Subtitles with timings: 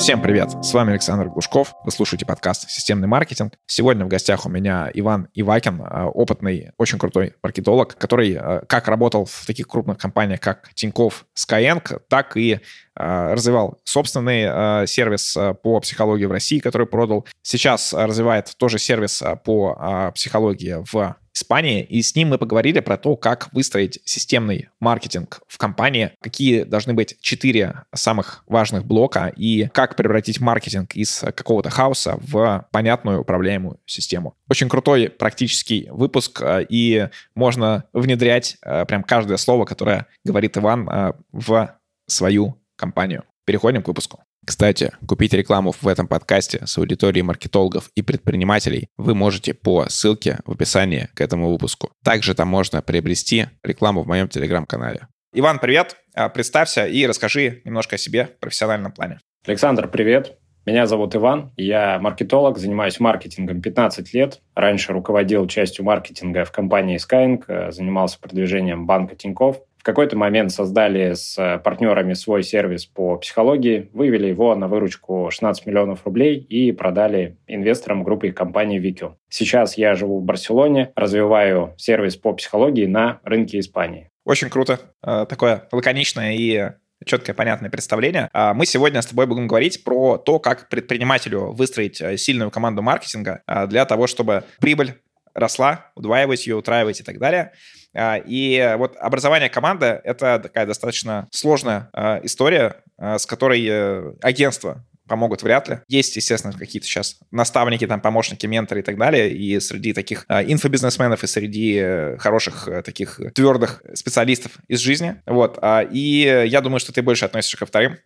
[0.00, 0.52] Всем привет!
[0.64, 1.74] С вами Александр Глушков.
[1.84, 3.52] Вы слушаете подкаст «Системный маркетинг».
[3.66, 8.88] Сегодня в гостях у меня Иван Ивакин, э, опытный, очень крутой маркетолог, который э, как
[8.88, 12.58] работал в таких крупных компаниях, как Тинькофф, Skyeng, так и э,
[12.96, 17.26] развивал собственный сервис по психологии в России, который продал.
[17.42, 23.16] Сейчас развивает тоже сервис по психологии в Испании, и с ним мы поговорили про то,
[23.16, 29.96] как выстроить системный маркетинг в компании, какие должны быть четыре самых важных блока и как
[29.96, 34.34] превратить маркетинг из какого-то хаоса в понятную управляемую систему.
[34.48, 40.88] Очень крутой практический выпуск, э, и можно внедрять э, прям каждое слово, которое говорит Иван
[40.88, 41.76] э, в
[42.06, 43.24] свою компанию.
[43.44, 44.24] Переходим к выпуску.
[44.50, 50.40] Кстати, купить рекламу в этом подкасте с аудиторией маркетологов и предпринимателей вы можете по ссылке
[50.44, 51.92] в описании к этому выпуску.
[52.02, 55.06] Также там можно приобрести рекламу в моем телеграм-канале.
[55.32, 55.98] Иван, привет!
[56.16, 59.20] А, представься и расскажи немножко о себе в профессиональном плане.
[59.46, 60.36] Александр, привет!
[60.66, 64.40] Меня зовут Иван, я маркетолог, занимаюсь маркетингом 15 лет.
[64.56, 69.58] Раньше руководил частью маркетинга в компании Skyeng, э, занимался продвижением банка Тинькофф.
[69.80, 75.30] В какой-то момент создали с э, партнерами свой сервис по психологии, вывели его на выручку
[75.30, 79.16] 16 миллионов рублей и продали инвесторам группы компании Викио.
[79.30, 84.10] Сейчас я живу в Барселоне, развиваю сервис по психологии на рынке Испании.
[84.26, 84.80] Очень круто.
[85.02, 86.72] Э, такое лаконичное и
[87.06, 88.28] четкое, понятное представление.
[88.34, 92.82] А мы сегодня с тобой будем говорить про то, как предпринимателю выстроить э, сильную команду
[92.82, 94.96] маркетинга для того, чтобы прибыль
[95.32, 97.52] росла, удваивать ее, утраивать и так далее.
[97.94, 104.12] А, и вот образование команды— это такая достаточно сложная а, история, а, с которой э,
[104.22, 105.78] агентство помогут вряд ли.
[105.88, 110.44] Есть, естественно, какие-то сейчас наставники, там, помощники, менторы и так далее, и среди таких э,
[110.44, 115.16] инфобизнесменов, и среди э, хороших э, таких твердых специалистов из жизни.
[115.26, 115.58] Вот.
[115.60, 117.98] Э, и я думаю, что ты больше относишься ко вторым,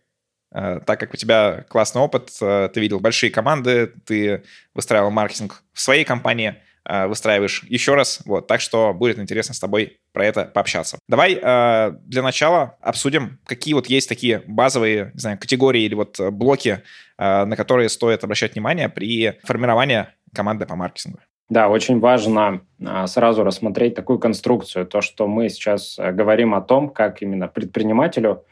[0.51, 5.61] э, так как у тебя классный опыт, э, ты видел большие команды, ты выстраивал маркетинг
[5.73, 6.55] в своей компании,
[6.87, 8.21] выстраиваешь еще раз.
[8.25, 10.99] Вот, так что будет интересно с тобой про это пообщаться.
[11.07, 16.19] Давай э, для начала обсудим, какие вот есть такие базовые, не знаю, категории или вот
[16.31, 16.83] блоки,
[17.17, 21.19] э, на которые стоит обращать внимание при формировании команды по маркетингу.
[21.49, 26.61] Да, очень важно а, сразу рассмотреть такую конструкцию, то, что мы сейчас э, говорим о
[26.61, 28.45] том, как именно предпринимателю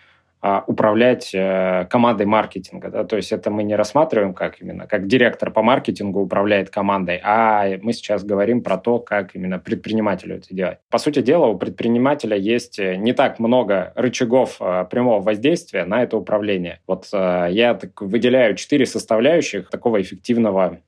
[0.67, 2.89] управлять э, командой маркетинга.
[2.89, 3.03] Да?
[3.05, 7.77] То есть это мы не рассматриваем как именно, как директор по маркетингу управляет командой, а
[7.81, 10.79] мы сейчас говорим про то, как именно предпринимателю это делать.
[10.89, 16.03] По сути дела, у предпринимателя есть э, не так много рычагов э, прямого воздействия на
[16.03, 16.79] это управление.
[16.87, 20.79] Вот я так выделяю четыре составляющих такого эффективного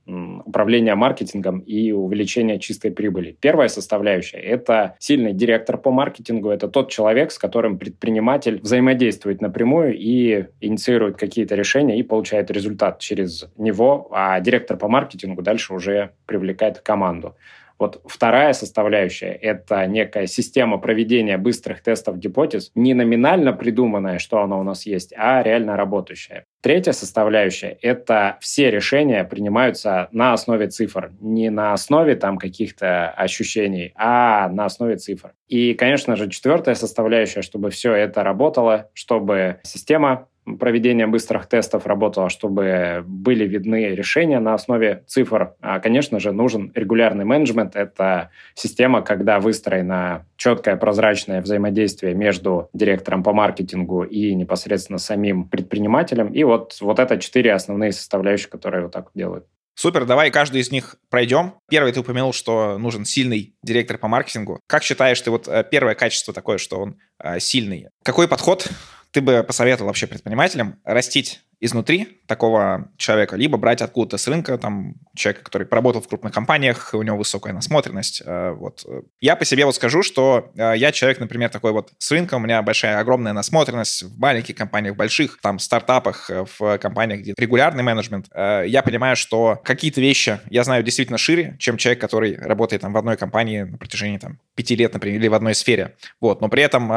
[0.45, 3.37] управления маркетингом и увеличения чистой прибыли.
[3.39, 6.49] Первая составляющая– это сильный директор по маркетингу.
[6.49, 12.99] Это тот человек, с которым предприниматель взаимодействует напрямую и инициирует какие-то решения и получает результат
[12.99, 17.35] через него, а директор по маркетингу дальше уже привлекает команду.
[17.77, 24.57] Вот вторая составляющая— это некая система проведения быстрых тестов гипотез, не номинально придуманная, что она
[24.57, 26.45] у нас есть, а реально работающая.
[26.61, 33.91] Третья составляющая— это все решения принимаются на основе цифр, не на основе там каких-то ощущений,
[33.95, 35.33] а на основе цифр.
[35.47, 40.27] И, конечно же, четвертая составляющая, чтобы все это работало, чтобы система
[40.59, 45.55] проведение быстрых тестов работало, чтобы были видны решения на основе цифр.
[45.61, 47.75] А, конечно же, нужен регулярный менеджмент.
[47.75, 56.31] Это система, когда выстроена четкое прозрачное взаимодействие между директором по маркетингу и непосредственно самим предпринимателем.
[56.31, 59.45] И вот, вот это четыре основные составляющие, которые вот так делают.
[59.77, 61.55] Супер, давай каждый из них пройдем.
[61.69, 64.61] Первый ты упомянул, что нужен сильный директор по маркетингу.
[64.67, 67.89] Как считаешь ты вот э, первое качество такое, что он э, сильный?
[68.01, 68.69] Какой подход
[69.15, 74.95] ты бы посоветовал вообще предпринимателям растить изнутри такого человека, либо брать откуда-то с рынка, там,
[75.15, 78.21] человека, который поработал в крупных компаниях, у него высокая насмотренность.
[78.25, 78.85] Э, вот.
[79.21, 82.39] Я по себе вот скажу, что э, я человек, например, такой вот с рынка, у
[82.39, 87.33] меня большая, огромная насмотренность в маленьких компаниях, в больших, там, стартапах, э, в компаниях, где
[87.37, 88.27] регулярный менеджмент.
[88.35, 92.97] Я понимаю, что какие-то вещи я знаю действительно шире, чем человек, который работает там в
[92.97, 95.95] одной компании на протяжении там пяти лет, например, или в одной сфере.
[96.19, 96.41] Вот.
[96.41, 96.91] Но при этом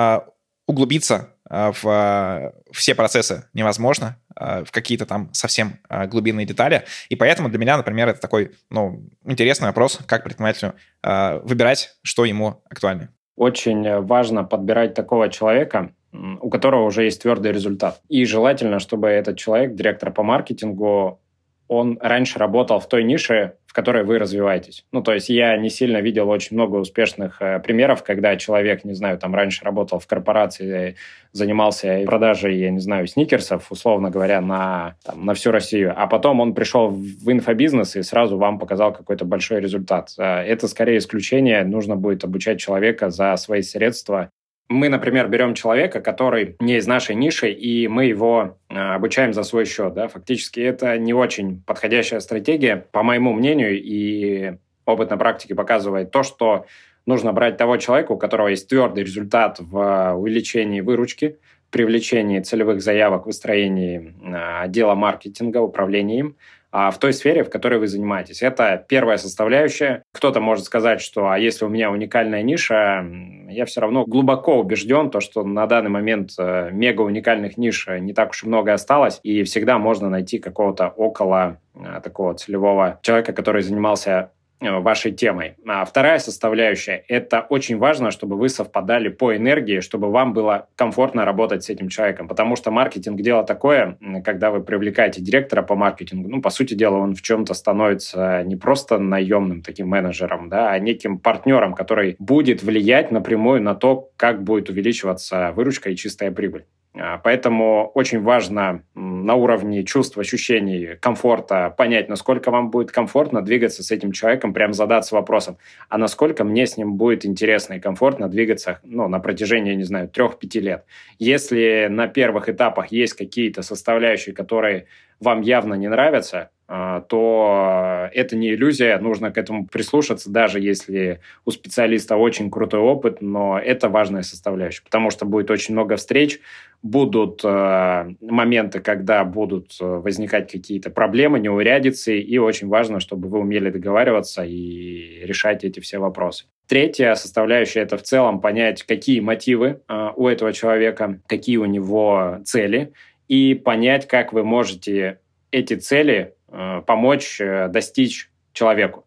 [0.69, 6.85] углубиться а, в а, все процессы невозможно, а, в какие-то там совсем глубинные детали.
[7.09, 12.62] И поэтому для меня, например, это такой ну, интересный вопрос, как предпринимателю выбирать, что ему
[12.70, 13.09] актуально.
[13.37, 18.00] Очень важно подбирать такого человека, у которого уже есть твердый результат.
[18.09, 21.20] И желательно, чтобы этот человек, директор по маркетингу,
[21.69, 24.87] он раньше работал в той нише, в которой вы развиваетесь.
[24.93, 28.94] Ну, то есть я не сильно видел очень много успешных э, примеров, когда человек, не
[28.94, 30.97] знаю, там раньше работал в корпорации,
[31.32, 36.41] занимался продажей, я не знаю, сникерсов, условно говоря, на, там, на всю Россию, а потом
[36.41, 40.15] он пришел в инфобизнес и сразу вам показал какой-то большой результат.
[40.17, 44.31] Э, это скорее исключение, нужно будет обучать человека за свои средства
[44.69, 49.43] мы, например, берем человека, который не из нашей ниши, и мы его э, обучаем за
[49.43, 49.94] свой счет.
[49.94, 50.09] Да?
[50.09, 54.55] Фактически это не очень подходящая стратегия, по моему мнению, и
[54.85, 56.67] опыт на практике показывает то, что
[57.06, 61.38] нужно брать того человека, у которого есть твердый результат в увеличении выручки,
[61.70, 66.37] привлечении целевых заявок, выстроении э, отдела маркетинга, управлении им,
[66.70, 68.43] а в той сфере, в которой вы занимаетесь.
[68.43, 70.03] Это первая составляющая.
[70.12, 73.06] Кто-то может сказать, что а если у меня уникальная ниша,
[73.49, 78.12] я все равно глубоко убежден, то, что на данный момент э, мега уникальных ниш не
[78.12, 83.32] так уж и много осталось, и всегда можно найти какого-то около э, такого целевого человека,
[83.32, 85.55] который занимался Э, вашей темой.
[85.66, 91.25] А вторая составляющая– это очень важно, чтобы вы совпадали по энергии, чтобы вам было комфортно
[91.25, 96.28] работать с этим человеком, потому что маркетинг– дело такое, когда вы привлекаете директора по маркетингу,
[96.28, 100.78] ну, по сути дела, он в чем-то становится не просто наемным таким менеджером, да, а
[100.78, 106.64] неким партнером, который будет влиять напрямую на то, как будет увеличиваться выручка и чистая прибыль.
[106.94, 108.82] А, поэтому очень важно
[109.28, 114.72] на уровне чувств, ощущений, комфорта понять, насколько вам будет комфортно двигаться с этим человеком, прям
[114.72, 115.58] задаться вопросом,
[115.90, 120.08] а насколько мне с ним будет интересно и комфортно двигаться ну, на протяжении, не знаю,
[120.08, 120.86] трех-пяти лет.
[121.19, 124.86] Если на первых этапах есть какие-то составляющие, которые
[125.20, 131.50] вам явно не нравятся, то это не иллюзия, нужно к этому прислушаться, даже если у
[131.50, 136.41] специалиста очень крутой опыт, но это важная составляющая, потому что будет очень много встреч,
[136.82, 143.38] будут э, моменты, когда будут э, возникать какие-то проблемы, неурядицы, и очень важно, чтобы вы
[143.38, 146.44] умели договариваться и решать эти все вопросы.
[146.67, 152.41] Третья составляющая– это в целом понять, какие мотивы э, у этого человека, какие у него
[152.44, 152.93] цели,
[153.26, 155.20] и понять, как вы можете
[155.50, 156.38] эти цели Э,
[156.86, 159.04] помочь э, достичь человеку.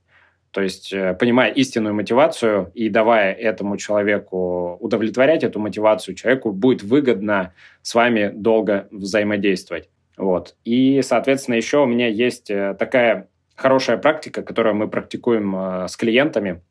[0.51, 6.83] То есть, э, понимая истинную мотивацию и давая этому человеку удовлетворять эту мотивацию, человеку будет
[6.83, 9.89] выгодно с вами долго взаимодействовать.
[10.17, 10.55] Вот.
[10.65, 16.61] И, соответственно, еще у меня есть такая хорошая практика, которую мы практикуем с клиентами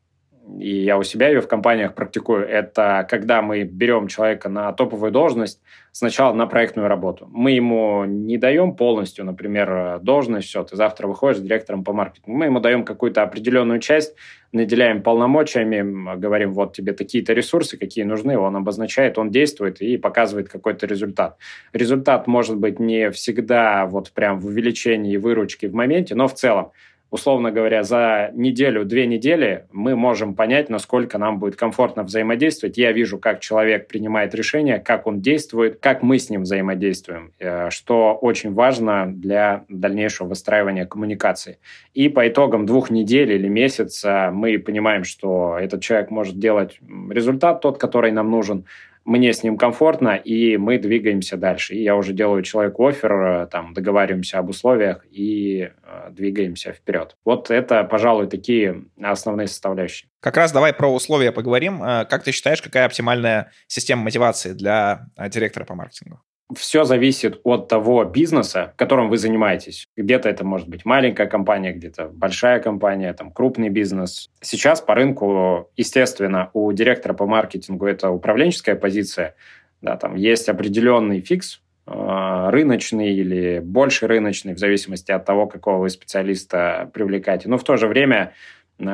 [0.59, 5.11] и я у себя ее в компаниях практикую, это когда мы берем человека на топовую
[5.11, 5.61] должность
[5.91, 7.27] сначала на проектную работу.
[7.31, 12.37] Мы ему не даем полностью, например, должность, все, ты завтра выходишь директором по маркетингу.
[12.37, 14.15] Мы ему даем какую-то определенную часть,
[14.51, 20.49] наделяем полномочиями, говорим, вот тебе такие-то ресурсы, какие нужны, он обозначает, он действует и показывает
[20.49, 21.37] какой-то результат.
[21.73, 26.71] Результат может быть не всегда вот прям в увеличении выручки в моменте, но в целом
[27.11, 32.77] условно говоря, за неделю-две недели мы можем понять, насколько нам будет комфортно взаимодействовать.
[32.77, 37.69] Я вижу, как человек принимает решения, как он действует, как мы с ним взаимодействуем, э,
[37.69, 41.59] что очень важно для дальнейшего выстраивания коммуникации.
[41.93, 46.79] И по итогам двух недель или месяца мы понимаем, что этот человек может делать
[47.09, 48.65] результат тот, который нам нужен,
[49.05, 51.75] мне с ним комфортно, и мы двигаемся дальше.
[51.75, 57.15] И я уже делаю человеку офер, э, там, договариваемся об условиях и э, двигаемся вперед.
[57.25, 60.09] Вот это, пожалуй, такие основные составляющие.
[60.19, 61.83] Как раз давай про условия поговорим.
[61.83, 66.21] Э, как ты считаешь, какая оптимальная система мотивации для э, директора по маркетингу?
[66.55, 69.87] Все зависит от того бизнеса, которым вы занимаетесь.
[69.95, 74.29] Где-то это может быть маленькая компания, где-то большая компания, там крупный бизнес.
[74.41, 79.35] Сейчас по рынку, естественно, у директора по маркетингу это управленческая позиция.
[79.81, 85.79] Да, там есть определенный фикс, э, рыночный или больше рыночный, в зависимости от того, какого
[85.79, 87.49] вы специалиста привлекаете.
[87.49, 88.33] Но в то же время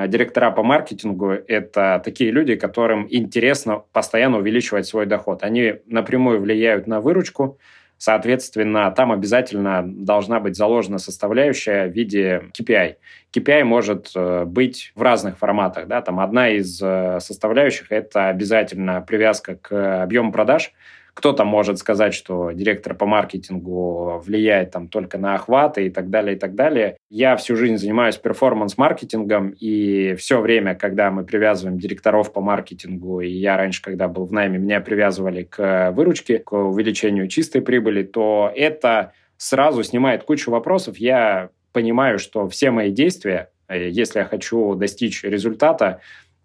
[0.08, 5.44] директора по маркетингу– это такие люди, которым интересно постоянно увеличивать свой доход.
[5.44, 7.58] Они напрямую влияют на выручку,
[8.00, 12.98] Соответственно, там обязательно должна быть заложена составляющая в виде KPI.
[13.36, 15.88] KPI может э, быть в разных форматах.
[15.88, 16.04] Да?
[16.04, 20.74] Там одна из э, составляющих– это обязательно привязка к объему продаж–
[21.18, 26.36] кто-то может сказать, что директор по маркетингу влияет там только на охваты и так далее,
[26.36, 26.98] и так далее.
[27.10, 33.30] Я всю жизнь занимаюсь перформанс-маркетингом, и все время, когда мы привязываем директоров по маркетингу, и
[33.30, 38.52] я раньше, когда был в найме, меня привязывали к выручке, к увеличению чистой прибыли, то
[38.56, 40.98] это сразу снимает кучу вопросов.
[40.98, 46.00] Я понимаю, что все мои действия, э, если я хочу достичь результата,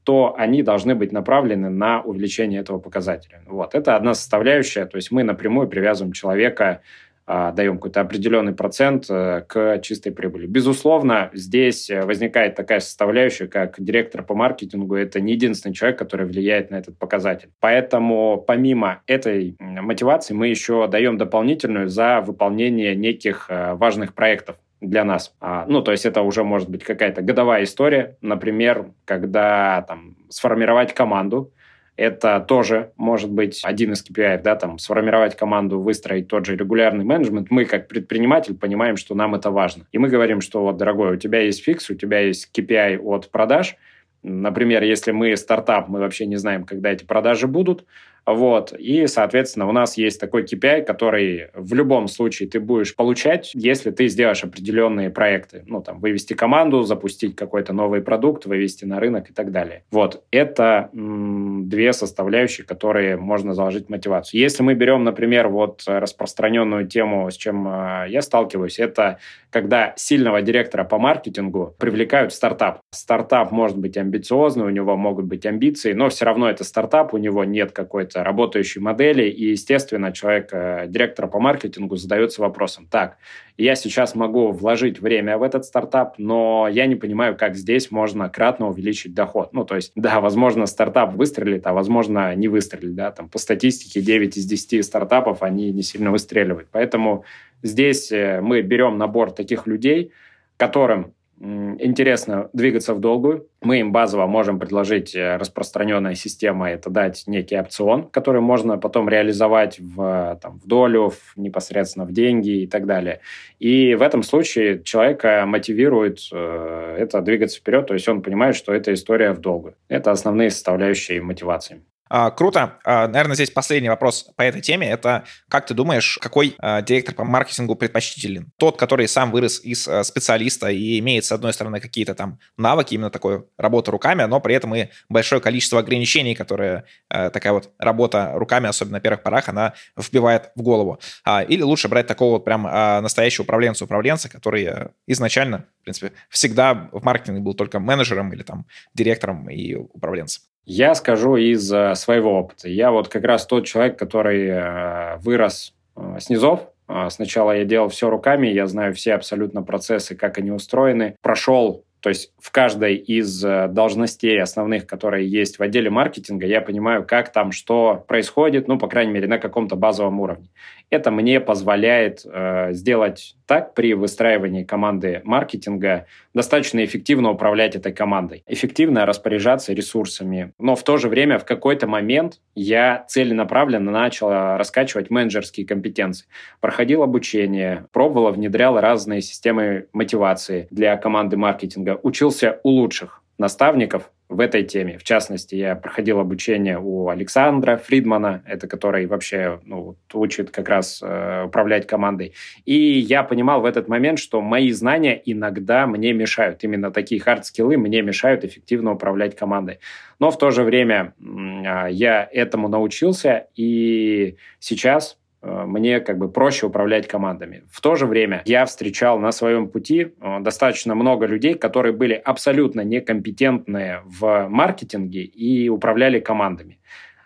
[0.04, 3.42] то они должны быть направлены на увеличение этого показателя.
[3.47, 3.75] Вот.
[3.75, 6.80] Это одна составляющая, то есть мы напрямую привязываем человека
[7.25, 10.47] а, даем какой-то определенный процент э, к чистой прибыли.
[10.47, 16.26] Безусловно, здесь э, возникает такая составляющая, как директор по маркетингу, это не единственный человек, который
[16.26, 17.50] влияет на этот показатель.
[17.61, 25.04] Поэтому помимо этой мотивации мы еще даем дополнительную за выполнение неких э, важных проектов для
[25.04, 25.34] нас.
[25.40, 30.92] А, ну, то есть это уже может быть какая-то годовая история, например, когда там сформировать
[30.92, 31.52] команду,
[31.96, 37.04] это тоже может быть один из KPI, да, там, сформировать команду, выстроить тот же регулярный
[37.04, 37.50] менеджмент.
[37.50, 39.86] Мы, как предприниматель, понимаем, что нам это важно.
[39.92, 43.30] И мы говорим, что вот, дорогой, у тебя есть фикс, у тебя есть KPI от
[43.30, 43.76] продаж.
[44.22, 47.84] Например, если мы стартап, мы вообще не знаем, когда эти продажи будут,
[48.26, 48.72] вот.
[48.72, 53.90] И, соответственно, у нас есть такой KPI, который в любом случае ты будешь получать, если
[53.90, 55.64] ты сделаешь определенные проекты.
[55.66, 59.84] Ну, там, вывести команду, запустить какой-то новый продукт, вывести на рынок и так далее.
[59.90, 60.22] Вот.
[60.30, 64.40] Это м- две составляющие, которые можно заложить в мотивацию.
[64.40, 69.18] Если мы берем, например, вот распространенную тему, с чем э, я сталкиваюсь, это
[69.50, 72.80] когда сильного директора по маркетингу привлекают в стартап.
[72.90, 77.18] Стартап может быть амбициозный, у него могут быть амбиции, но все равно это стартап, у
[77.18, 82.87] него нет какой-то какой работающей модели, и, естественно, человек, э, директор по маркетингу, задается вопросом,
[82.90, 83.16] так,
[83.59, 88.28] я сейчас могу вложить время в этот стартап, но я не понимаю, как здесь можно
[88.28, 89.52] кратно увеличить доход.
[89.52, 94.00] Ну, то есть, да, возможно, стартап выстрелит, а возможно, не выстрелит, да, там по статистике
[94.00, 96.69] 9 из 10 стартапов, они не сильно выстреливают.
[96.73, 97.25] Поэтому
[97.62, 100.12] здесь э, мы берем набор таких людей,
[100.57, 103.49] которым интересно двигаться в долгую.
[103.61, 109.08] Мы им базово можем предложить э, распространенная система, это дать некий опцион, который можно потом
[109.08, 113.20] реализовать в, там, в долю, в, непосредственно в деньги и так далее.
[113.58, 118.72] И в этом случае человека мотивирует э, это двигаться вперед, то есть он понимает, что
[118.72, 119.75] это история в долгую.
[119.88, 121.82] Это основные составляющие мотивации.
[122.14, 122.78] А, круто.
[122.85, 124.87] А, наверное, здесь последний вопрос по этой теме.
[124.87, 128.52] Это как ты думаешь, какой а, директор по маркетингу предпочтителен?
[128.59, 133.09] Тот, который сам вырос из специалиста и имеет, с одной стороны, какие-то там навыки, именно
[133.09, 138.69] такой работы руками, но при этом и большое количество ограничений, которые такая вот работа руками,
[138.69, 141.00] особенно на первых порах, она вбивает в голову.
[141.49, 144.69] Или лучше брать такого вот прям настоящего управленца-управленца, который
[145.07, 150.42] изначально, в принципе, всегда в маркетинге был только менеджером или там директором и управленцем.
[150.64, 152.69] Я скажу из э, своего опыта.
[152.69, 156.69] Я вот как раз тот человек, который э, вырос э, с низов.
[157.09, 161.16] Сначала я делал все руками, я знаю все абсолютно процессы, как они устроены.
[161.23, 167.07] Прошел то есть в каждой из должностей основных, которые есть в отделе маркетинга, я понимаю,
[167.07, 170.49] как там что происходит, ну, по крайней мере, на каком-то базовом уровне.
[170.90, 178.44] Это мне позволяет э, сделать так при выстраивании команды маркетинга достаточно эффективно управлять этой командой,
[178.47, 180.54] эффективно распоряжаться ресурсами.
[180.59, 186.28] Но в то же время в какой-то момент я целенаправленно начал раскачивать менеджерские компетенции.
[186.61, 194.40] Проходил обучение, пробовал, внедрял разные системы мотивации для команды маркетинга, учился у лучших наставников, в
[194.40, 194.99] этой теме.
[194.99, 201.00] В частности, я проходил обучение у Александра Фридмана, это который вообще ну, учит как раз
[201.02, 202.34] э, управлять командой.
[202.64, 206.64] И я понимал в этот момент, что мои знания иногда мне мешают.
[206.64, 209.78] Именно такие хард-скиллы мне мешают эффективно управлять командой.
[210.18, 216.66] Но в то же время э, я этому научился, и сейчас мне как бы проще
[216.66, 217.64] управлять командами.
[217.70, 222.14] В то же время я встречал на своем пути э, достаточно много людей, которые были
[222.14, 226.78] абсолютно некомпетентные в маркетинге и управляли командами.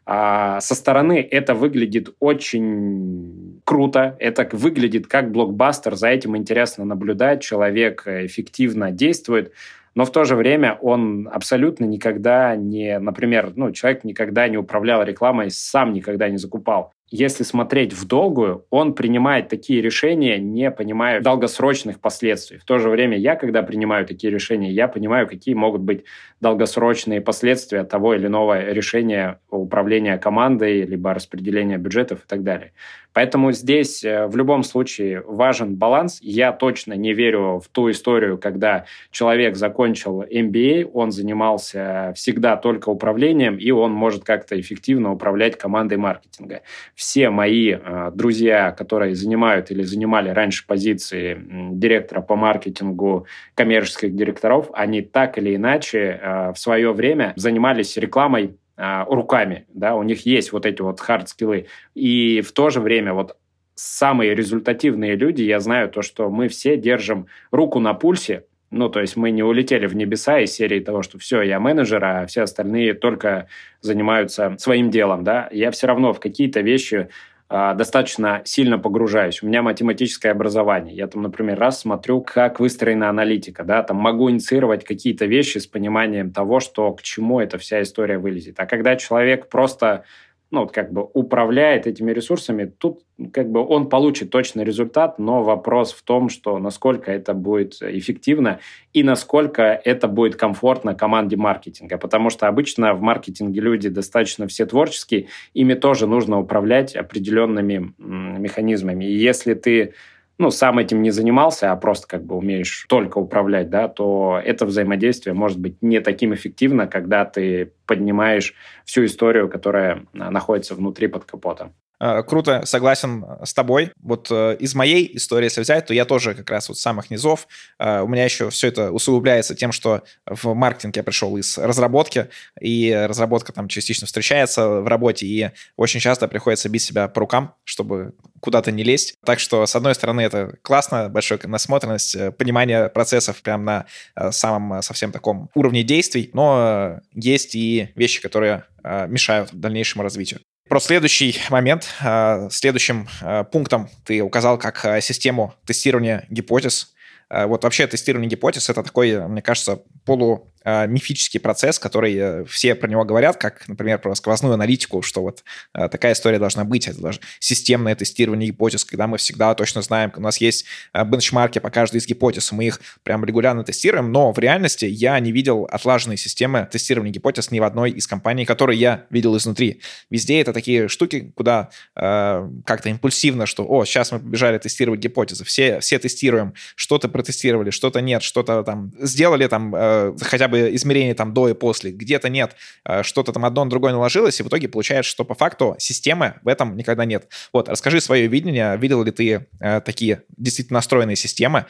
[0.07, 7.43] А со стороны это выглядит очень круто, это выглядит как блокбастер, за этим интересно наблюдать,
[7.43, 9.53] человек эффективно действует,
[9.97, 15.03] но в то же время он абсолютно никогда не, например, ну, человек никогда не управлял
[15.03, 21.21] рекламой, сам никогда не закупал если смотреть в долгую, он принимает такие решения, не понимая
[21.21, 22.59] долгосрочных последствий.
[22.59, 26.05] В то же время я, когда принимаю такие решения, я понимаю, какие могут быть
[26.41, 32.73] долгосрочные последствия того или иного решения управления командой, либо распределения бюджетов и так далее.
[33.17, 36.19] Поэтому здесь э, в любом случае важен баланс.
[36.21, 42.91] Я точно не верю в ту историю, когда человек закончил MBA, он занимался всегда только
[42.91, 46.61] управлением, и он может как-то эффективно управлять командой маркетинга.
[46.95, 51.41] Все мои э, друзья, которые занимают или занимали раньше позиции
[51.73, 58.57] директора по маркетингу коммерческих директоров, они так или иначе э, в свое время занимались рекламой
[58.77, 61.67] а, руками, да, у них есть вот эти вот хард-скиллы.
[61.95, 63.37] И в то же время вот
[63.75, 69.01] самые результативные люди, я знаю то, что мы все держим руку на пульсе, ну, то
[69.01, 72.43] есть мы не улетели в небеса из серии того, что все, я менеджер, а все
[72.43, 73.47] остальные только
[73.81, 75.49] занимаются своим делом, да.
[75.53, 77.09] Я все равно в какие-то вещи
[77.49, 79.43] достаточно сильно погружаюсь.
[79.43, 80.97] У меня математическое образование.
[80.97, 85.67] Я там, например, раз смотрю, как выстроена аналитика, да, там могу инициировать какие-то вещи с
[85.67, 88.59] пониманием того, что к чему эта вся история вылезет.
[88.59, 90.05] А когда человек просто
[90.51, 93.01] ну, вот как бы управляет этими ресурсами, тут
[93.33, 98.61] как бы он получит точный результат, но вопрос в том, что насколько это будет эффективно
[98.93, 101.99] и насколько это будет комфортно команде маркетинга.
[101.99, 109.05] Потому что обычно в маркетинге люди достаточно все творческие, ими тоже нужно управлять определенными механизмами.
[109.05, 109.95] И если ты
[110.39, 114.67] ну, сам этим не занимался, а просто как бы умеешь только управлять, да, то это
[114.67, 121.07] взаимодействие может быть не таким эффективно, когда ты поднимаешь всю историю, которая а, находится внутри
[121.07, 121.75] под капотом.
[121.99, 123.93] Э, круто, согласен с тобой.
[124.03, 127.11] Вот э, из моей истории, если взять, то я тоже как раз вот с самых
[127.11, 127.49] низов.
[127.79, 132.29] Э, у меня еще все это усугубляется тем, что в маркетинг я пришел из разработки,
[132.61, 137.55] и разработка там частично встречается в работе, и очень часто приходится бить себя по рукам,
[137.65, 139.15] чтобы куда-то не лезть.
[139.25, 143.87] Так что, с одной стороны, это классно, большая насмотренность, понимание процессов прям на
[144.31, 150.41] самом совсем таком уровне действий, но есть и вещи, которые мешают дальнейшему развитию.
[150.69, 151.87] Про следующий момент.
[152.01, 156.96] А, следующим а, пунктом ты указал как а, систему тестирования гипотез.
[157.29, 162.89] Вот вообще тестирование гипотез— это такой, мне кажется, полу э, процесс, который э, все про
[162.89, 167.01] него говорят, как, например, про сквозную аналитику, что вот э, такая история должна быть, это
[167.01, 171.71] даже системное тестирование гипотез, когда мы всегда точно знаем, у нас есть э, бенчмарки по
[171.71, 176.17] каждой из гипотез, мы их прям регулярно тестируем, но в реальности я не видел отлаженной
[176.17, 179.81] системы тестирования гипотез ни в одной из компаний, которые я видел изнутри.
[180.11, 185.45] Везде это такие штуки, куда э, как-то импульсивно, что, о, сейчас мы побежали тестировать гипотезы,
[185.45, 191.15] все, все тестируем, что-то протестировали, что-то нет, что-то там сделали там э, хотя бы измерение
[191.15, 194.49] там до и после, где-то нет, э, что-то там одно на другое наложилось, и в
[194.49, 197.29] итоге получается, что по факту системы в этом никогда нет.
[197.55, 201.65] Вот, расскажи свое видение, видел ли ты э, такие действительно настроенные системы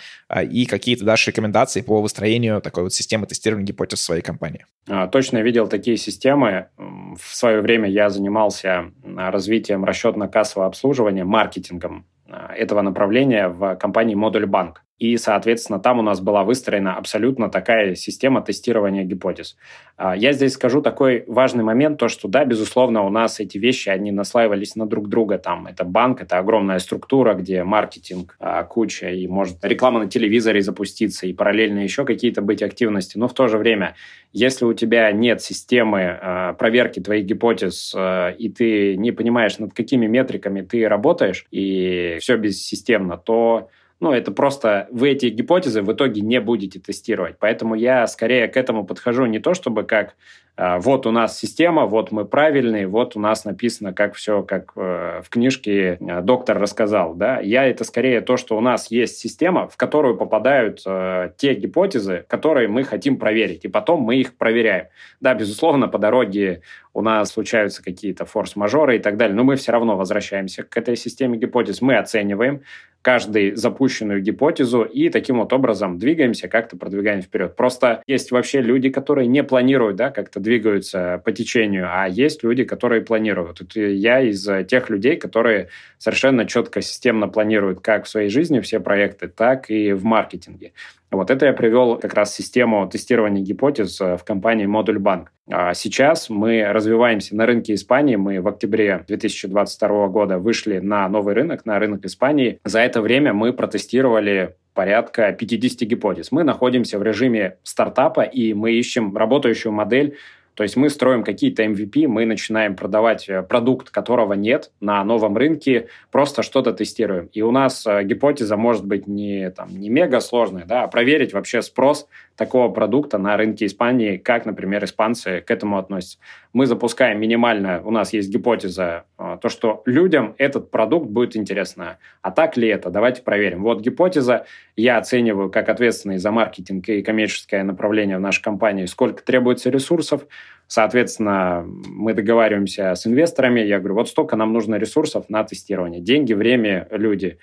[0.51, 4.67] и какие-то дашь рекомендации по выстроению такой вот системы тестирования гипотез в своей компании?
[4.89, 6.67] А, точно видел такие системы.
[6.77, 14.83] В свое время я занимался развитием расчетно-кассового обслуживания, маркетингом этого направления в компании Модуль Банк.
[14.99, 19.57] И, соответственно, там у нас была выстроена абсолютно такая система тестирования гипотез.
[19.99, 23.91] А, я здесь скажу такой важный момент, то, что, да, безусловно, у нас эти вещи,
[23.91, 25.37] они наслаивались на друг друга.
[25.37, 30.63] Там это банк, это огромная структура, где маркетинг а, куча, и может реклама на телевизоре
[30.63, 33.19] запуститься, и параллельно еще какие-то быть активности.
[33.19, 33.97] Но в то же время,
[34.33, 37.95] если у тебя нет системы а, проверки твоих гипотез,
[38.39, 43.69] и ты не понимаешь, над какими метриками ты работаешь, и все бессистемно, то
[44.01, 47.37] ну, это просто вы эти гипотезы в итоге не будете тестировать.
[47.39, 50.15] Поэтому я скорее к этому подхожу не то, чтобы как
[50.59, 54.73] а, вот у нас система, вот мы правильные, вот у нас написано, как все, как
[54.77, 57.15] э, в книжке э, доктор рассказал.
[57.15, 57.41] Да?
[57.41, 62.25] Я это скорее то, что у нас есть система, в которую попадают э, те гипотезы,
[62.27, 64.87] которые мы хотим проверить, и потом мы их проверяем.
[65.21, 66.63] Да, безусловно, по дороге
[66.95, 70.97] у нас случаются какие-то форс-мажоры и так далее, но мы все равно возвращаемся к этой
[70.97, 72.63] системе гипотез, мы оцениваем
[73.07, 77.55] каждую запущенную гипотезу и таким вот образом двигаемся, как-то продвигаем вперед.
[77.55, 82.65] Просто есть вообще люди, которые не планируют, да, как-то двигаются по течению, а есть люди,
[82.65, 83.61] которые планируют.
[83.61, 88.81] Это я из тех людей, которые совершенно четко, системно планируют как в своей жизни все
[88.81, 90.73] проекты, так и в маркетинге.
[91.17, 95.33] Вот это я привел как раз систему тестирования гипотез в компании Модуль Банк.
[95.51, 98.17] А сейчас мы развиваемся на рынке Испании.
[98.17, 102.61] Мы в октябре 2022 года вышли на новый рынок, на рынок Испании.
[102.65, 106.31] За это время мы протестировали порядка 50 гипотез.
[106.31, 110.17] Мы находимся в режиме стартапа, и мы ищем работающую модель
[110.57, 115.37] то есть мы строим какие-то MVP, мы начинаем продавать э, продукт, которого нет на новом
[115.37, 117.29] рынке, просто что-то тестируем.
[117.35, 121.35] И у нас э, гипотеза может быть не, там, не мега сложная, да, а проверить
[121.35, 126.19] вообще спрос такого продукта на рынке Испании, как, например, испанцы к этому относятся.
[126.57, 131.99] Мы запускаем минимально, у нас есть гипотеза, э, то, что людям этот продукт будет интересно.
[132.23, 132.89] А так ли это?
[132.89, 133.63] Давайте проверим.
[133.63, 139.23] Вот гипотеза, я оцениваю как ответственный за маркетинг и коммерческое направление в нашей компании, сколько
[139.23, 140.23] требуется ресурсов,
[140.69, 143.61] Соответственно, мы договариваемся с инвесторами.
[143.61, 146.01] Я говорю, вот столько нам нужно ресурсов на тестирование.
[146.01, 147.39] Деньги, время, люди.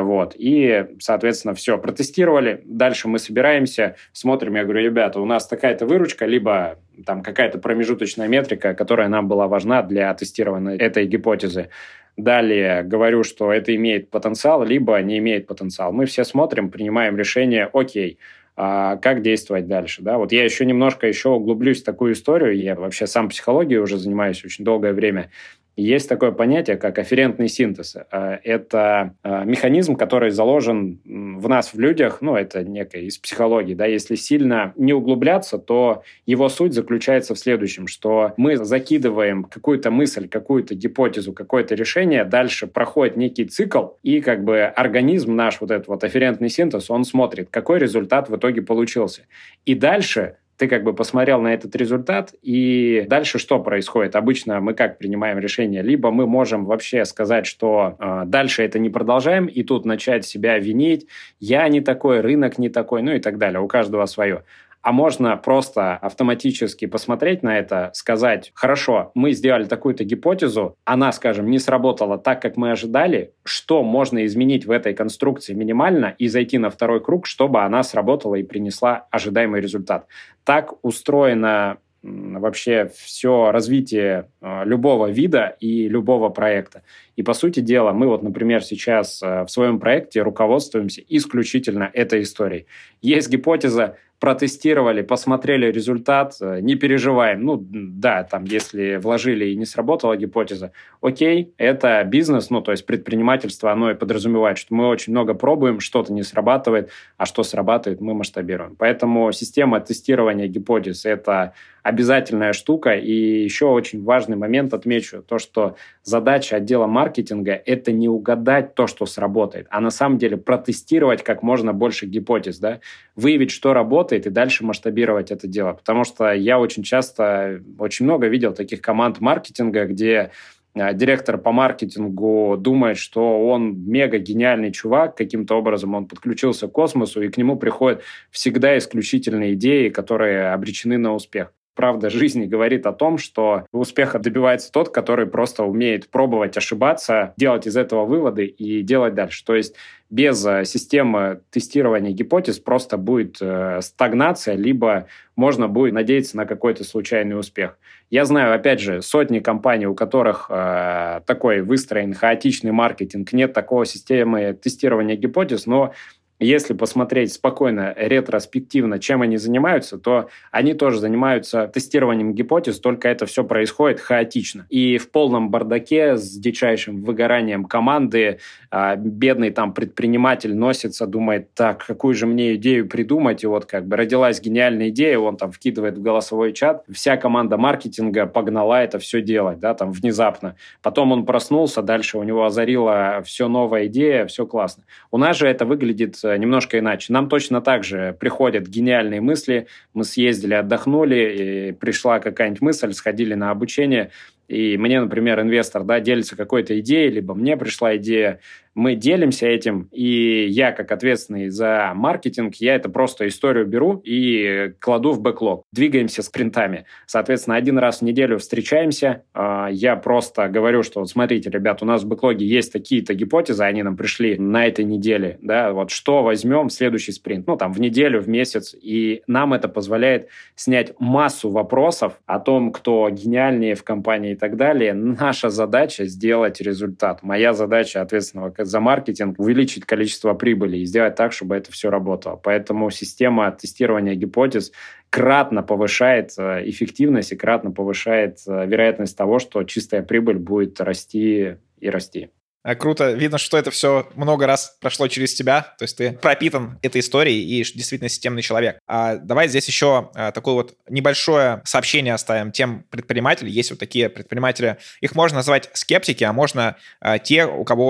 [0.00, 0.34] Вот.
[0.38, 2.62] И, соответственно, все, протестировали.
[2.64, 4.56] Дальше мы собираемся, смотрим.
[4.56, 9.48] Я говорю, ребята, у нас такая-то выручка, либо там какая-то промежуточная метрика, которая нам была
[9.48, 11.68] важна для тестирования этой гипотезы.
[12.16, 15.92] Далее говорю, что это имеет потенциал, либо не имеет потенциал.
[15.92, 18.18] Мы все смотрим, принимаем решение, окей,
[18.54, 20.02] а как действовать дальше.
[20.02, 20.18] Да?
[20.18, 22.56] Вот я еще немножко еще углублюсь в такую историю.
[22.56, 25.30] Я вообще сам психологией уже занимаюсь очень долгое время.
[25.76, 27.96] Есть такое понятие, как афферентный синтез.
[28.10, 33.74] Э, это э, механизм, который заложен в нас, в людях, ну, это некое из психологии,
[33.74, 39.90] да, если сильно не углубляться, то его суть заключается в следующем, что мы закидываем какую-то
[39.90, 45.70] мысль, какую-то гипотезу, какое-то решение, дальше проходит некий цикл, и как бы организм наш, вот
[45.70, 49.22] этот вот афферентный синтез, он смотрит, какой результат в итоге получился.
[49.64, 54.14] И дальше ты как бы посмотрел на этот результат, и дальше что происходит?
[54.16, 55.82] Обычно мы как принимаем решение?
[55.82, 60.58] Либо мы можем вообще сказать, что э, дальше это не продолжаем, и тут начать себя
[60.58, 61.06] винить,
[61.40, 64.44] я не такой, рынок не такой, ну и так далее, у каждого свое
[64.82, 71.48] а можно просто автоматически посмотреть на это, сказать, хорошо, мы сделали такую-то гипотезу, она, скажем,
[71.50, 76.58] не сработала так, как мы ожидали, что можно изменить в этой конструкции минимально и зайти
[76.58, 80.06] на второй круг, чтобы она сработала и принесла ожидаемый результат.
[80.44, 86.82] Так устроена вообще все развитие э, любого вида и любого проекта.
[87.14, 92.22] И, по сути дела, мы вот, например, сейчас э, в своем проекте руководствуемся исключительно этой
[92.22, 92.66] историей.
[93.02, 97.42] Есть гипотеза, протестировали, посмотрели результат, э, не переживаем.
[97.44, 102.86] Ну, да, там, если вложили и не сработала гипотеза, окей, это бизнес, ну, то есть
[102.86, 108.00] предпринимательство, оно и подразумевает, что мы очень много пробуем, что-то не срабатывает, а что срабатывает,
[108.00, 108.76] мы масштабируем.
[108.78, 112.94] Поэтому система тестирования гипотез– это обязательная штука.
[112.94, 118.86] И еще очень важный момент отмечу, то, что задача отдела маркетинга– это не угадать то,
[118.86, 122.80] что сработает, а на самом деле протестировать как можно больше гипотез, да,
[123.16, 125.72] выявить, что работает, и дальше масштабировать это дело.
[125.72, 130.30] Потому что я очень часто, очень много видел таких команд маркетинга, где
[130.74, 136.72] а, директор по маркетингу думает, что он мега гениальный чувак, каким-то образом он подключился к
[136.72, 142.86] космосу, и к нему приходят всегда исключительные идеи, которые обречены на успех правда жизни говорит
[142.86, 148.46] о том, что успеха добивается тот, который просто умеет пробовать, ошибаться, делать из этого выводы
[148.46, 149.44] и делать дальше.
[149.44, 149.74] То есть
[150.12, 155.06] без э, системы тестирования гипотез просто будет э, стагнация, либо
[155.36, 157.78] можно будет надеяться на какой-то случайный успех.
[158.10, 163.86] Я знаю, опять же, сотни компаний, у которых э, такой выстроен хаотичный маркетинг, нет такого
[163.86, 165.94] системы тестирования гипотез, но
[166.38, 173.26] если посмотреть спокойно, ретроспективно, чем они занимаются, то они тоже занимаются тестированием гипотез, только это
[173.26, 174.66] все происходит хаотично.
[174.68, 178.40] И в полном бардаке с дичайшим выгоранием команды
[178.70, 183.86] а, бедный там предприниматель носится, думает, так, какую же мне идею придумать, и вот как
[183.86, 188.98] бы родилась гениальная идея, он там вкидывает в голосовой чат, вся команда маркетинга погнала это
[188.98, 190.56] все делать, да, там внезапно.
[190.82, 194.84] Потом он проснулся, дальше у него озарила все новая идея, все классно.
[195.10, 197.12] У нас же это выглядит э, немножко иначе.
[197.12, 199.66] Нам точно так же приходят гениальные мысли.
[199.94, 204.10] Мы съездили, отдохнули, и пришла какая-нибудь мысль, сходили на обучение,
[204.52, 208.40] и мне, например, инвестор да, делится какой-то идеей, либо мне пришла идея,
[208.74, 214.72] мы делимся этим, и я, как ответственный за маркетинг, я это просто историю беру и
[214.80, 215.64] кладу в бэклог.
[215.72, 216.86] Двигаемся спринтами.
[217.06, 221.86] Соответственно, один раз в неделю встречаемся, а, я просто говорю, что вот смотрите, ребят, у
[221.86, 226.22] нас в бэклоге есть такие-то гипотезы, они нам пришли на этой неделе, да, вот что
[226.22, 230.94] возьмем в следующий спринт, ну, там, в неделю, в месяц, и нам это позволяет снять
[230.98, 234.94] массу вопросов о том, кто гениальнее в компании и так далее.
[234.94, 237.22] Наша задача сделать результат.
[237.22, 242.36] Моя задача ответственного за маркетинг, увеличить количество прибыли и сделать так, чтобы это все работало.
[242.36, 244.72] Поэтому система тестирования гипотез
[245.10, 251.56] кратно повышает э, эффективность и кратно повышает э, вероятность того, что чистая прибыль будет расти
[251.78, 252.30] и расти.
[252.64, 253.12] А, круто.
[253.12, 255.74] Видно, что это все много раз прошло через тебя.
[255.78, 258.78] То есть ты пропитан этой историей и действительно системный человек.
[258.86, 263.50] А давай здесь еще а, такое вот небольшое сообщение оставим тем предпринимателям.
[263.50, 264.78] Есть вот такие предприниматели.
[265.00, 267.82] Их можно назвать скептики, а можно а, те, у кого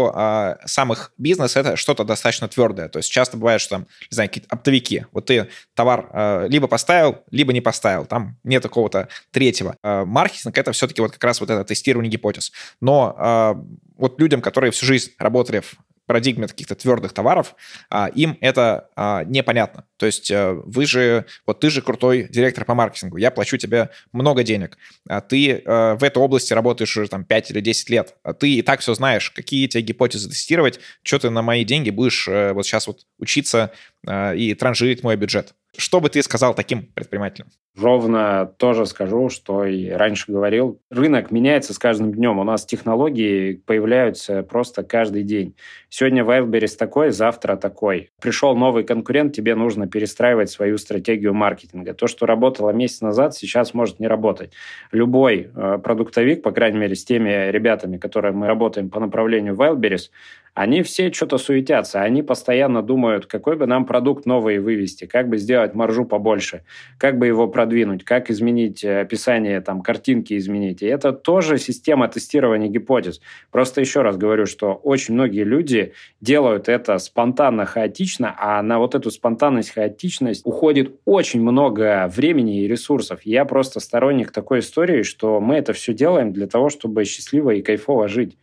[0.64, 2.88] сам их бизнес— это что-то достаточно твердое.
[2.88, 5.06] То есть часто бывает, что там, не знаю, какие-то оптовики.
[5.12, 8.06] Вот ты товар либо поставил, либо не поставил.
[8.06, 9.76] Там нет какого-то третьего.
[9.82, 12.52] Маркетинг— это все-таки вот как раз вот это тестирование гипотез.
[12.80, 13.66] Но
[14.03, 17.55] вот людям, которые всю жизнь работали в парадигме каких-то твердых товаров,
[17.88, 19.87] а, им это а, непонятно.
[19.97, 23.91] То есть а, вы же, вот ты же крутой директор по маркетингу, я плачу тебе
[24.12, 24.77] много денег,
[25.09, 28.62] а ты а, в этой области работаешь уже там 5 или 10 лет, ты и
[28.62, 32.67] так все знаешь, какие тебе гипотезы тестировать, что ты на мои деньги будешь а, вот
[32.67, 33.73] сейчас вот учиться
[34.05, 35.55] и транжирить мой бюджет.
[35.77, 37.49] Что бы ты сказал таким предпринимателям?
[37.80, 40.78] Ровно тоже скажу, что и раньше говорил.
[40.90, 42.38] Рынок меняется с каждым днем.
[42.38, 45.56] У нас технологии появляются просто каждый день.
[45.88, 48.11] Сегодня Wildberries такой, завтра такой.
[48.20, 51.94] Пришел новый конкурент, тебе нужно перестраивать свою стратегию маркетинга.
[51.94, 54.52] То, что работало месяц назад, сейчас может не работать.
[54.90, 60.11] Любой э, продуктовик, по крайней мере, с теми ребятами, которые мы работаем по направлению Wildberries,
[60.54, 65.38] они все что-то суетятся, они постоянно думают, какой бы нам продукт новый вывести, как бы
[65.38, 66.64] сделать маржу побольше,
[66.98, 70.83] как бы его продвинуть, как изменить э, описание, там, картинки изменить.
[70.83, 73.20] И это тоже система тестирования гипотез.
[73.53, 78.96] Просто еще раз говорю, что очень многие люди делают это спонтанно, хаотично, а на вот
[78.96, 83.20] эту спонтанность, хаотичность уходит очень много времени и ресурсов.
[83.25, 87.62] Я просто сторонник такой истории, что мы это все делаем для того, чтобы счастливо и
[87.62, 88.37] кайфово жить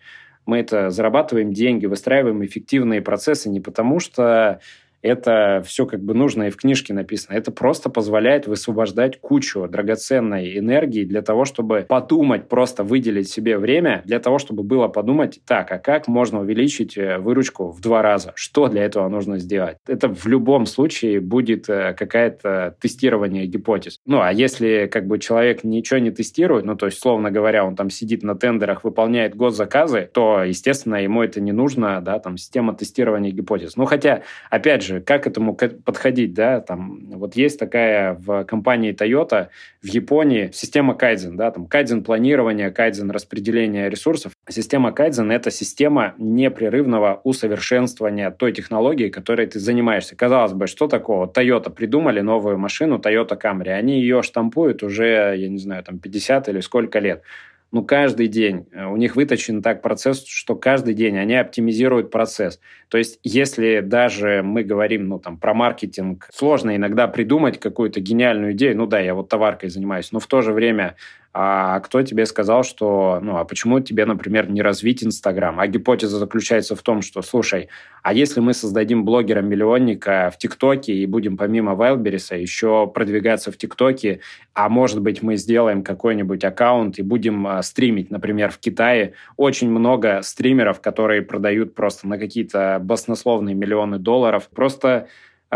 [0.45, 4.62] мы это зарабатываем деньги, выстраиваем эффективные процессы не потому, что
[5.01, 7.35] это все как бы нужно и в книжке написано.
[7.35, 14.01] Это просто позволяет высвобождать кучу драгоценной энергии для того, чтобы подумать, просто выделить себе время
[14.05, 18.33] для того, чтобы было подумать, так, а как можно увеличить э, выручку в два раза?
[18.35, 19.77] Что для этого нужно сделать?
[19.88, 23.99] Это в любом случае будет э, какое-то тестирование гипотез.
[24.05, 27.75] Ну, а если как бы человек ничего не тестирует, ну, то есть, словно говоря, он
[27.75, 32.73] там сидит на тендерах, выполняет госзаказы, то, естественно, ему это не нужно, да, там, система
[32.73, 33.75] тестирования гипотез.
[33.75, 38.93] Ну, хотя, опять же, же, как этому подходить, да, там, вот есть такая в компании
[38.93, 39.47] Toyota
[39.82, 44.34] в Японии система Kaizen, да, там, Kaizen планирования, Kaizen распределения ресурсов.
[44.49, 50.15] Система Kaizen— это система непрерывного усовершенствования той технологии, которой ты занимаешься.
[50.15, 51.28] Казалось бы, что такого?
[51.28, 56.49] Toyota придумали новую машину Toyota Camry, они ее штампуют уже, я не знаю, там, 50
[56.49, 57.23] или сколько лет
[57.71, 58.67] ну, каждый день.
[58.71, 62.60] Э, у них выточен так процесс, что каждый день они оптимизируют процесс.
[62.88, 68.53] То есть, если даже мы говорим, ну, там, про маркетинг, сложно иногда придумать какую-то гениальную
[68.53, 68.77] идею.
[68.77, 70.95] Ну да, я вот товаркой занимаюсь, но в то же время
[71.31, 75.59] а кто тебе сказал, что, ну, а почему тебе, например, не развить Инстаграм?
[75.59, 77.69] А гипотеза заключается в том, что, слушай,
[78.01, 84.21] а если мы создадим блогера-миллионника в ТикТоке и будем помимо Вайлбериса еще продвигаться в ТикТоке,
[84.55, 89.69] а может быть мы сделаем какой-нибудь аккаунт и будем а, стримить, например, в Китае, очень
[89.69, 94.49] много стримеров, которые продают просто на какие-то баснословные миллионы долларов.
[94.53, 95.07] Просто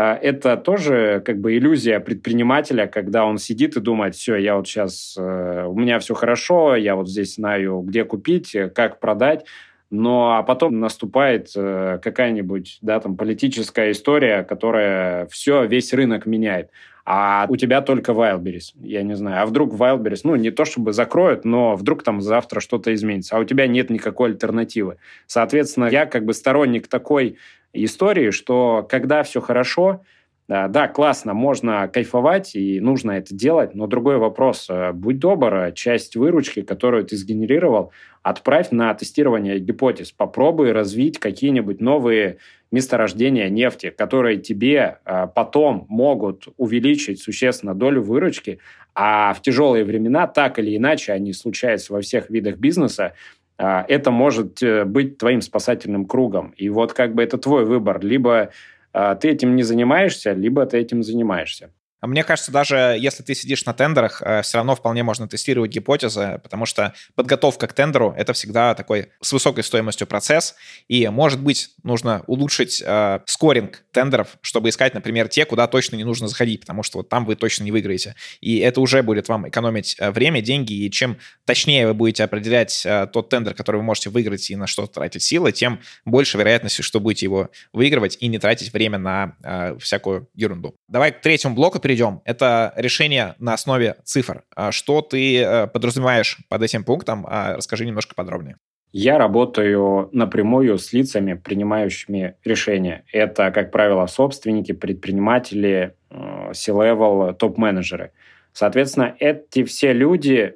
[0.02, 5.16] это тоже как бы иллюзия предпринимателя, когда он сидит и думает, все, я вот сейчас,
[5.18, 9.46] э, у меня все хорошо, я вот здесь знаю, где купить, как продать,
[9.92, 16.72] но а потом наступает э, какая-нибудь, да, там, политическая история, которая все, весь рынок меняет.
[17.06, 19.44] А у тебя только Wildberries, я не знаю.
[19.44, 23.40] А вдруг Wildberries, ну, не то чтобы закроют, но вдруг там завтра что-то изменится, а
[23.40, 24.98] у тебя нет никакой альтернативы.
[25.28, 27.38] Соответственно, я как бы сторонник такой
[27.74, 30.02] истории, что когда все хорошо,
[30.50, 34.68] да, классно, можно кайфовать, и нужно это делать, но другой вопрос.
[34.70, 40.12] Э, будь добр, часть выручки, которую ты сгенерировал, отправь на тестирование гипотез.
[40.12, 42.40] Попробуй развить какие-нибудь новые
[42.72, 48.60] месторождения нефти, которые тебе э, потом могут увеличить существенно долю выручки,
[48.94, 53.14] а в тяжелые времена, так или иначе, они случаются во всех видах бизнеса,
[53.56, 56.54] это может э, быть твоим спасательным кругом.
[56.58, 58.04] И вот как бы это твой выбор.
[58.04, 58.50] Либо
[58.94, 61.74] ты этим не занимаешься, либо ты этим занимаешься.
[62.04, 65.72] А мне кажется, даже если ты сидишь на тендерах, э, все равно вполне можно тестировать
[65.72, 70.56] гипотезы, потому что подготовка к тендеру— это всегда такой с высокой стоимостью процесс,
[70.90, 76.04] и, может быть, нужно улучшить э, скоринг тендеров, чтобы искать, например, те, куда точно не
[76.04, 78.16] нужно заходить, потому что вот там вы точно не выиграете.
[78.42, 82.86] И это уже будет вам экономить э, время, деньги, и чем точнее вы будете определять
[82.86, 86.82] э, тот тендер, который вы можете выиграть и на что тратить силы, тем больше вероятности,
[86.82, 90.76] что будете его выигрывать и не тратить время на э, всякую ерунду.
[90.90, 92.22] Давай к третьему блоку перейдем перейдем.
[92.26, 94.44] Это решение на основе цифр.
[94.56, 97.26] А что ты э, подразумеваешь под этим пунктом?
[97.30, 98.58] А расскажи немножко подробнее.
[98.92, 103.06] Я работаю напрямую с лицами, принимающими решения.
[103.12, 108.12] Это, как правило, собственники, предприниматели, э, C-level, топ-менеджеры.
[108.54, 110.56] Соответственно, эти все люди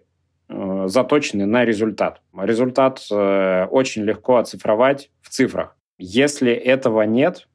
[0.49, 2.21] э, заточены на результат.
[2.35, 5.75] Результат очень легко оцифровать в цифрах.
[5.99, 7.47] Если этого нет,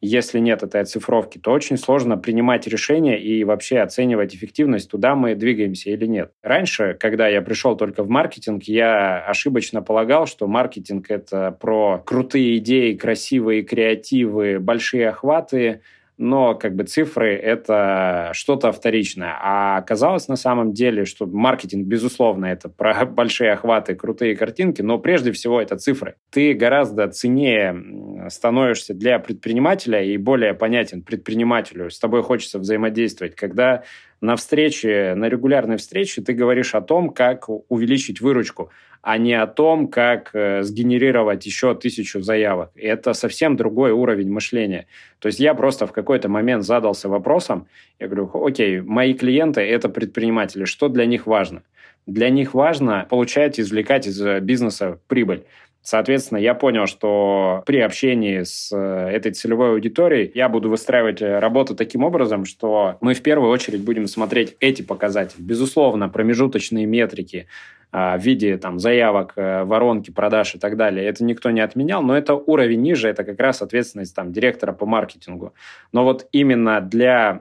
[0.00, 5.34] если нет этой оцифровки, то очень сложно принимать решения и вообще оценивать эффективность, туда мы
[5.34, 6.32] двигаемся или нет.
[6.42, 12.58] Раньше, когда я пришел только в маркетинг, я ошибочно полагал, что маркетинг— это про крутые
[12.58, 15.82] идеи, красивые креативы, большие охваты,
[16.20, 19.38] но как бы цифры— это что-то вторичное.
[19.40, 24.98] А оказалось на самом деле, что маркетинг, безусловно, это про большие охваты, крутые картинки, но
[24.98, 26.16] прежде всего это цифры.
[26.28, 33.84] Ты гораздо ценнее становишься для предпринимателя и более понятен предпринимателю, с тобой хочется взаимодействовать, когда
[34.20, 38.70] на встрече, на регулярной встрече ты говоришь о том, как увеличить выручку,
[39.02, 42.70] а не о том, как э, сгенерировать еще тысячу заявок.
[42.74, 44.86] Это совсем другой уровень мышления.
[45.18, 47.66] То есть я просто в какой-то момент задался вопросом,
[47.98, 51.62] я говорю, окей, мои клиенты– это предприниматели, что для них важно?
[52.06, 55.44] Для них важно получать, извлекать из э, бизнеса прибыль.
[55.82, 61.74] Соответственно, я понял, что при общении с э, этой целевой аудиторией я буду выстраивать работу
[61.74, 65.40] таким образом, что мы в первую очередь будем смотреть эти показатели.
[65.40, 67.46] Безусловно, промежуточные метрики
[67.92, 72.16] в виде там, заявок, э, воронки, продаж и так далее, это никто не отменял, но
[72.16, 75.54] это уровень ниже, это как раз ответственность там, директора по маркетингу.
[75.92, 77.40] Но вот именно для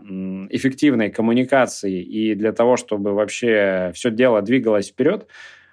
[0.49, 5.27] эффективной коммуникации и для того, чтобы вообще все дело двигалось вперед,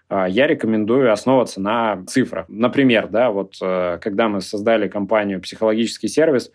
[0.09, 2.47] а, я рекомендую основываться на цифрах.
[2.49, 6.53] Например, да, вот э, когда мы создали компанию «Психологический сервис»,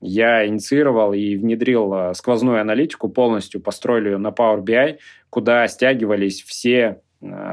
[0.00, 4.98] я инициировал и внедрил э, сквозную аналитику, полностью построили ее на Power BI,
[5.30, 7.00] куда стягивались все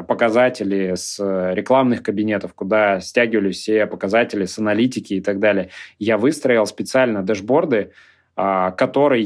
[0.08, 1.20] показатели с
[1.54, 5.70] рекламных кабинетов, куда стягивались все показатели с аналитики и так далее.
[6.00, 7.92] Я выстроил специально дэшборды,
[8.36, 9.24] а, которые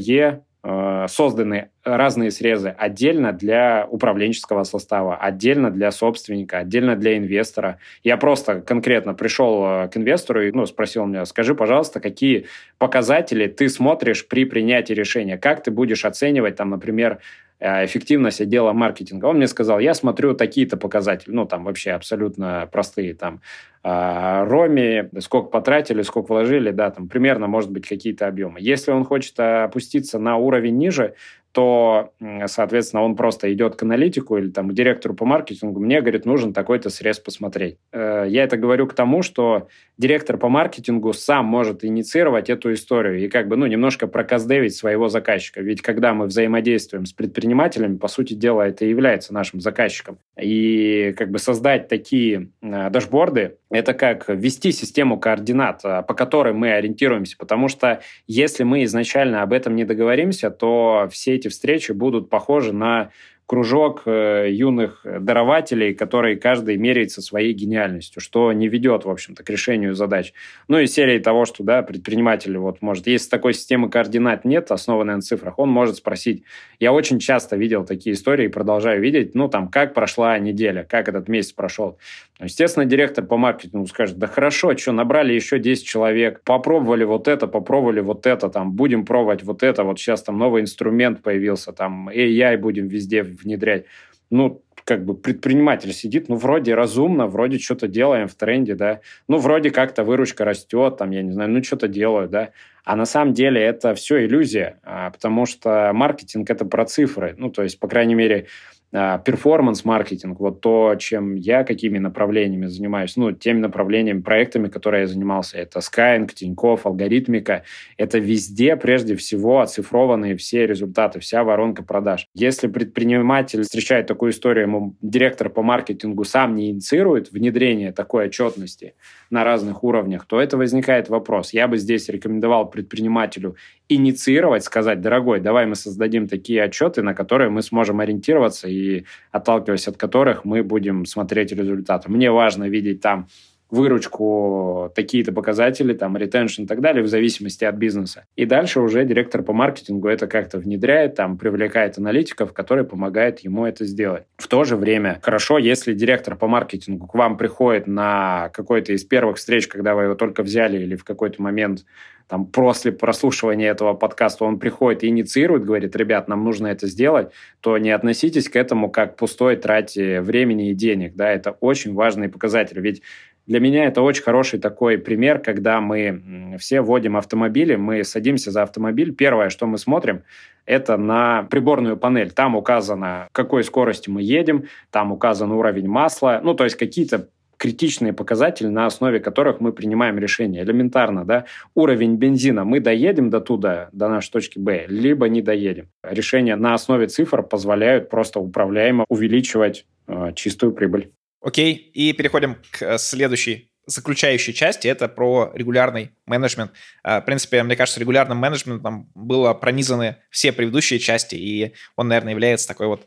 [1.08, 7.78] созданы разные срезы отдельно для управленческого состава, отдельно для собственника, отдельно для инвестора.
[8.02, 12.46] Я просто конкретно пришел э, к инвестору и ну, спросил меня, скажи, пожалуйста, какие
[12.78, 17.18] показатели ты смотришь при принятии решения, как ты будешь оценивать, там, например,
[17.53, 19.26] э, эффективность отдела маркетинга.
[19.26, 23.40] Он мне сказал, я смотрю такие-то показатели, ну, там вообще абсолютно простые, там,
[23.82, 28.58] э, Роме, сколько потратили, сколько вложили, да, там примерно, может быть, какие-то объемы.
[28.60, 31.14] Если он хочет опуститься на уровень ниже,
[31.54, 32.12] то,
[32.46, 36.52] соответственно, он просто идет к аналитику или там к директору по маркетингу, мне, говорит, нужен
[36.52, 37.78] такой-то срез посмотреть.
[37.92, 43.24] Э, я это говорю к тому, что директор по маркетингу сам может инициировать эту историю
[43.24, 45.60] и как бы, ну, немножко проказдевить своего заказчика.
[45.60, 50.18] Ведь когда мы взаимодействуем с предпринимателями, по сути дела, это и является нашим заказчиком.
[50.40, 56.52] И как бы создать такие э, дашборды, это как ввести систему координат, э, по которой
[56.52, 57.36] мы ориентируемся.
[57.38, 62.72] Потому что если мы изначально об этом не договоримся, то все эти встречи будут похожи
[62.72, 63.10] на
[63.46, 69.50] кружок э, юных дарователей, которые каждый меряется своей гениальностью, что не ведет, в общем-то, к
[69.50, 70.32] решению задач.
[70.68, 75.16] Ну и серии того, что, да, предприниматель вот может, если такой системы координат нет, основанной
[75.16, 76.44] на цифрах, он может спросить.
[76.80, 81.08] Я очень часто видел такие истории и продолжаю видеть, ну, там, как прошла неделя, как
[81.08, 81.98] этот месяц прошел.
[82.40, 87.46] Естественно, директор по маркетингу скажет, да хорошо, что, набрали еще 10 человек, попробовали вот это,
[87.46, 92.08] попробовали вот это, там, будем пробовать вот это, вот сейчас там новый инструмент появился, там,
[92.08, 93.86] AI будем везде внедрять.
[94.30, 99.38] Ну, как бы предприниматель сидит, ну, вроде разумно, вроде что-то делаем в тренде, да, ну,
[99.38, 102.50] вроде как-то выручка растет, там, я не знаю, ну, что-то делаю, да,
[102.84, 107.50] а на самом деле это все иллюзия, а, потому что маркетинг– это про цифры, ну,
[107.50, 108.46] то есть, по крайней мере,
[108.94, 115.58] перформанс-маркетинг, вот то, чем я, какими направлениями занимаюсь, ну, теми направлениями, проектами, которые я занимался,
[115.58, 117.64] это Skyeng, Тинькофф, алгоритмика,
[117.96, 122.26] это везде, прежде всего, оцифрованные все результаты, вся воронка продаж.
[122.34, 128.94] Если предприниматель встречает такую историю, ему директор по маркетингу сам не инициирует внедрение такой отчетности
[129.28, 131.52] на разных уровнях, то это возникает вопрос.
[131.52, 133.56] Я бы здесь рекомендовал предпринимателю
[133.88, 139.88] инициировать, сказать, дорогой, давай мы создадим такие отчеты, на которые мы сможем ориентироваться и отталкиваясь
[139.88, 142.10] от которых мы будем смотреть результаты.
[142.10, 143.28] Мне важно видеть там
[143.70, 148.24] выручку, такие-то показатели, там, ретеншн и так далее, в зависимости от бизнеса.
[148.36, 153.66] И дальше уже директор по маркетингу это как-то внедряет, там, привлекает аналитиков, которые помогают ему
[153.66, 154.24] это сделать.
[154.36, 159.04] В то же время хорошо, если директор по маркетингу к вам приходит на какой-то из
[159.04, 161.84] первых встреч, когда вы его только взяли или в какой-то момент
[162.26, 167.30] там, после прослушивания этого подкаста он приходит и инициирует, говорит, ребят, нам нужно это сделать,
[167.60, 171.14] то не относитесь к этому как к пустой трате времени и денег.
[171.16, 171.30] Да?
[171.30, 172.80] Это очень важный показатель.
[172.80, 173.02] Ведь
[173.46, 178.62] для меня это очень хороший такой пример, когда мы все вводим автомобили, мы садимся за
[178.62, 179.14] автомобиль.
[179.14, 180.22] Первое, что мы смотрим,
[180.64, 182.30] это на приборную панель.
[182.30, 188.12] Там указано, какой скоростью мы едем, там указан уровень масла, ну, то есть какие-то критичные
[188.12, 190.62] показатели, на основе которых мы принимаем решение.
[190.62, 195.88] Элементарно, да, уровень бензина, мы доедем до туда, до нашей точки Б, либо не доедем.
[196.02, 201.10] Решения на основе цифр позволяют просто управляемо увеличивать э, чистую прибыль.
[201.40, 206.72] Окей, и переходим к э, следующей заключающей части, это про регулярный менеджмент.
[207.04, 212.32] Э, в принципе, мне кажется, регулярным менеджментом было пронизаны все предыдущие части, и он, наверное,
[212.32, 213.06] является такой вот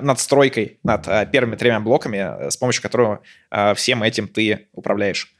[0.00, 3.20] надстройкой над первыми тремя блоками, с помощью которого
[3.74, 5.34] всем этим ты управляешь.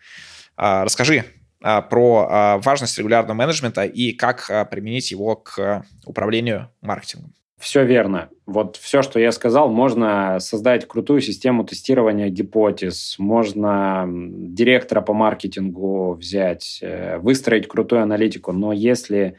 [0.57, 1.25] Расскажи,
[1.63, 7.33] а, про а, важность регулярного менеджмента и как применить его к управлению маркетингом.
[7.59, 8.29] Все верно.
[8.45, 16.13] Вот все, что я сказал, можно создать крутую систему тестирования гипотез, можно директора по маркетингу
[16.15, 19.37] взять, э, выстроить крутую аналитику, но если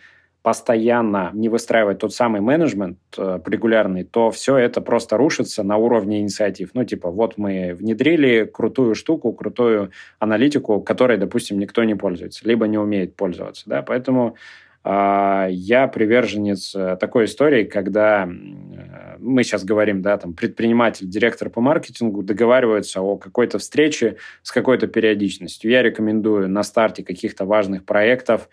[0.48, 6.22] постоянно не выстраивать тот самый менеджмент э, регулярный, то все это просто рушится на уровне
[6.22, 6.70] инициатив.
[6.74, 12.66] Ну, типа, вот мы внедрили крутую штуку, крутую аналитику, которой, допустим, никто не пользуется, либо
[12.66, 13.64] не умеет пользоваться.
[13.66, 13.82] Да?
[13.82, 14.38] Поэтому
[14.86, 21.50] э, я приверженец э, такой истории, когда э, мы сейчас говорим, да, там, предприниматель, директор
[21.50, 25.70] по маркетингу договариваются о какой-то встрече с какой-то периодичностью.
[25.72, 28.48] Я рекомендую на старте каких-то важных проектов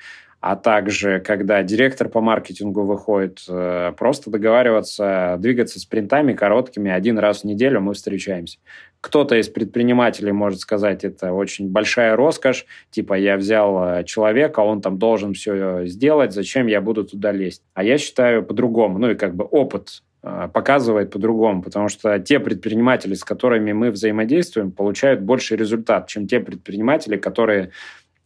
[0.46, 7.18] а также, когда директор по маркетингу выходит, э, просто договариваться, двигаться с принтами короткими, один
[7.18, 8.58] раз в неделю мы встречаемся.
[9.00, 14.82] Кто-то из предпринимателей может сказать, это очень большая роскошь, типа я взял э, человека, он
[14.82, 17.62] там должен все сделать, зачем я буду туда лезть?
[17.72, 22.38] А я считаю по-другому, ну и как бы опыт э, показывает по-другому, потому что те
[22.38, 27.70] предприниматели, с которыми мы взаимодействуем, получают больше результат, чем те предприниматели, которые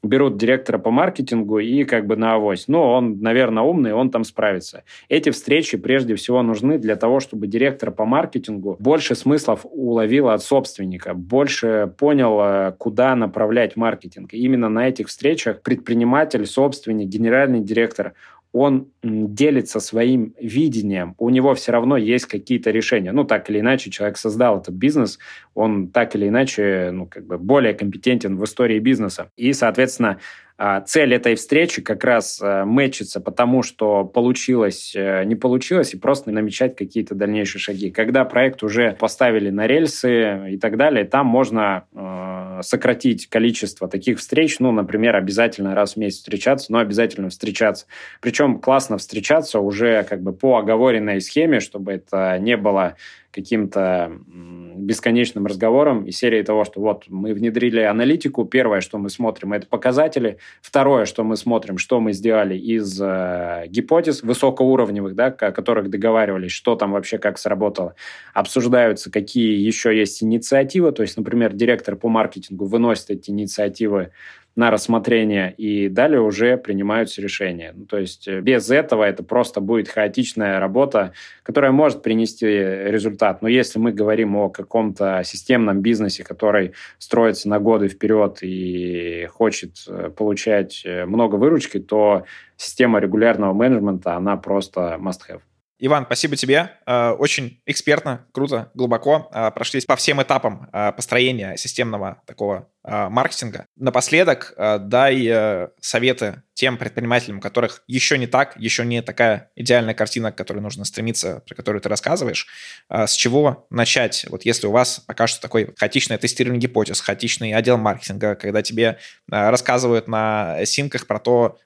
[0.02, 2.68] берут директора по маркетингу и как бы на авось.
[2.68, 4.84] Ну, он, наверное, умный, он там справится.
[5.08, 10.42] Эти встречи прежде всего нужны для того, чтобы директор по маркетингу больше смыслов уловил от
[10.42, 14.34] собственника, больше понял, э, куда направлять маркетинг.
[14.34, 18.14] И именно на этих встречах предприниматель, собственник, генеральный директор,
[18.58, 23.12] он делится своим видением, у него все равно есть какие-то решения.
[23.12, 25.18] Ну, так или иначе, человек создал этот бизнес,
[25.54, 29.30] он так или иначе, ну, как бы более компетентен в истории бизнеса.
[29.36, 30.18] И, соответственно,
[30.60, 35.96] а, цель этой встречи как раз э, мэчится потому, что получилось, э, не получилось, и
[35.96, 37.92] просто намечать какие-то дальнейшие шаги.
[37.92, 42.27] Когда проект уже поставили на рельсы и так далее, там можно э,
[42.62, 47.86] сократить количество таких встреч, ну, например, обязательно раз в месяц встречаться, но обязательно встречаться.
[48.20, 52.96] Причем классно встречаться уже как бы по оговоренной схеме, чтобы это не было
[53.30, 59.52] каким-то бесконечным разговором из серии того, что вот мы внедрили аналитику, первое, что мы смотрим,
[59.52, 65.52] это показатели, второе, что мы смотрим, что мы сделали из э, гипотез высокоуровневых, да, о
[65.52, 67.94] которых договаривались, что там вообще как сработало,
[68.32, 74.12] обсуждаются, какие еще есть инициативы, то есть, например, директор по маркетингу выносит эти инициативы
[74.58, 77.72] на рассмотрение, и далее уже принимаются решения.
[77.76, 81.12] Ну, то есть э, без этого это просто будет хаотичная работа,
[81.44, 83.40] которая может принести результат.
[83.40, 89.76] Но если мы говорим о каком-то системном бизнесе, который строится на годы вперед и хочет
[89.86, 92.24] э, получать э, много выручки, то
[92.56, 95.40] система регулярного менеджмента, она просто must-have.
[95.78, 96.72] Иван, спасибо тебе.
[96.86, 103.66] Очень экспертно, круто, глубоко прошлись по всем этапам построения системного такого маркетинга.
[103.76, 109.50] Напоследок а, дай э, советы тем предпринимателям, у которых еще не так, еще не такая
[109.54, 112.46] идеальная картина, к которой нужно стремиться, про которую ты рассказываешь.
[112.88, 114.26] А, с чего начать?
[114.28, 118.98] Вот если у вас пока что такой хаотичное тестирование гипотез, хаотичный отдел маркетинга, когда тебе
[119.28, 121.58] рассказывают на синках про то,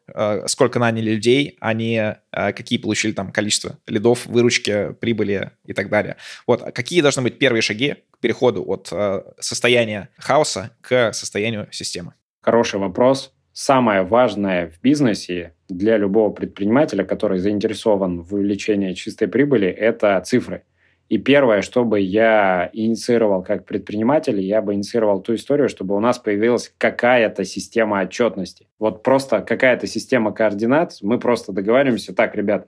[0.47, 6.17] сколько наняли людей, а не какие получили там количество лидов, выручки, прибыли и так далее.
[6.47, 12.14] Вот какие должны быть первые шаги переходу от э, состояния хаоса к состоянию системы?
[12.41, 13.35] Хороший вопрос.
[13.53, 20.62] Самое важное в бизнесе для любого предпринимателя, который заинтересован в увеличении чистой прибыли, это цифры.
[21.11, 26.01] И первое, что бы я инициировал как предприниматель, я бы инициировал ту историю, чтобы у
[26.01, 28.66] нас появилась какая-то система отчетности.
[28.79, 30.97] Вот просто какая-то система координат.
[31.03, 32.66] Мы просто договариваемся, так, ребят,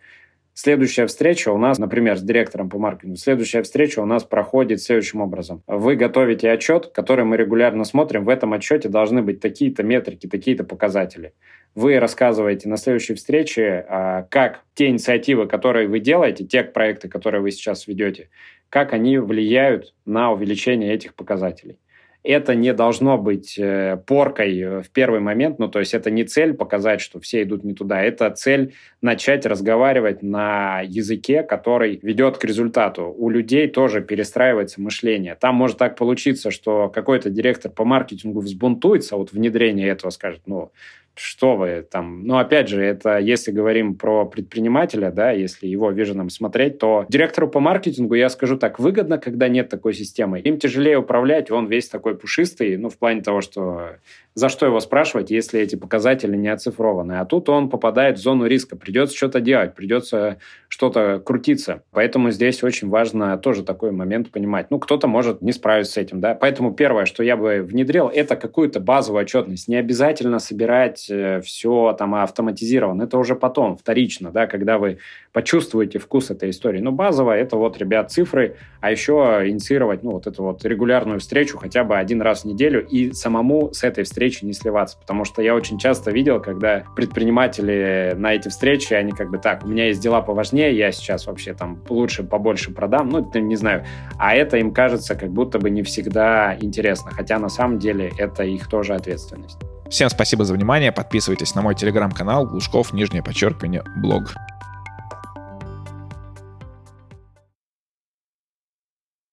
[0.57, 5.21] Следующая встреча у нас, например, с директором по маркетингу, следующая встреча у нас проходит следующим
[5.21, 5.65] образом.
[5.67, 8.25] Вы готовите отчет, который мы регулярно смотрим.
[8.25, 11.35] В этом отчете должны быть такие-то метрики, такие-то показатели.
[11.75, 17.41] Вы рассказываете на следующей встрече, а, как те инициативы, которые вы делаете, те проекты, которые
[17.41, 18.29] вы сейчас ведете,
[18.71, 21.79] как они влияют на увеличение этих показателей
[22.25, 26.55] это не должно быть э, поркой в первый момент, ну, то есть это не цель
[26.55, 32.45] показать, что все идут не туда, это цель начать разговаривать на языке, который ведет к
[32.45, 33.15] результату.
[33.17, 35.37] У людей тоже перестраивается мышление.
[35.39, 40.73] Там может так получиться, что какой-то директор по маркетингу взбунтуется от внедрения этого, скажет, ну,
[41.15, 42.27] что вы там...
[42.27, 47.49] Ну, опять же, это если говорим про предпринимателя, да, если его виженом смотреть, то директору
[47.49, 50.41] по маркетингу, я скажу так, выгодно, когда нет такой системы.
[50.41, 53.97] Им тяжелее управлять, он весь такой пушистый, ну, в плане того, что
[54.35, 57.15] за что его спрашивать, если эти показатели не оцифрованы.
[57.21, 60.39] А тут он попадает в зону риска, придется что-то делать, придется
[60.69, 61.85] что-то крутиться.
[61.93, 64.71] Поэтому здесь очень важно тоже такой момент понимать.
[64.71, 66.35] Ну, кто-то может не справиться с этим, да.
[66.35, 69.69] Поэтому первое, что я бы внедрил, это какую-то базовую отчетность.
[69.69, 73.05] Не обязательно собирать э, все там автоматизировано.
[73.05, 74.99] Это уже потом, вторично, да, когда вы
[75.33, 76.81] почувствуете вкус этой истории.
[76.81, 81.59] Но базовое это вот, ребят, цифры, а еще инициировать, ну, вот эту вот регулярную встречу
[81.59, 84.99] хотя бы один раз в неделю и самому с этой встречи не сливаться.
[84.99, 89.65] Потому что я очень часто видел, когда предприниматели на эти встречи, они как бы так,
[89.65, 93.85] у меня есть дела поважнее, я сейчас вообще там лучше, побольше продам, ну, не знаю.
[94.19, 98.45] А это им кажется как будто бы не всегда интересно, хотя на самом деле это
[98.45, 99.59] их тоже ответственность.
[99.91, 104.35] Всем спасибо за внимание, подписывайтесь на мой телеграм-канал Глушков, нижнее подчеркивание, блог.